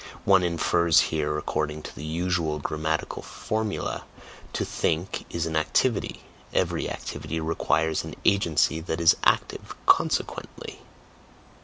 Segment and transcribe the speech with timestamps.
[0.25, 4.03] One infers here according to the usual grammatical formula
[4.53, 6.23] "To think is an activity;
[6.55, 10.79] every activity requires an agency that is active; consequently"...